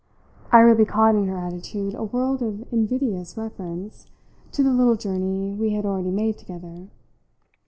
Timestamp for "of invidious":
2.41-3.37